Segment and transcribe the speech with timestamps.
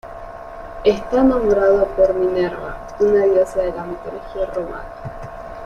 [0.83, 4.89] Está nombrado por Minerva, una diosa de la mitología romana.